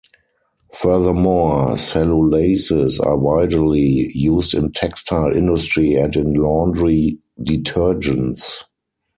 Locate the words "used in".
4.15-4.71